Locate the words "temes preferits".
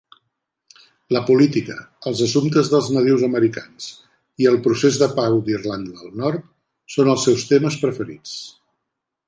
7.55-8.37